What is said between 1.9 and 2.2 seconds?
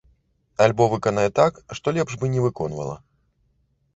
лепш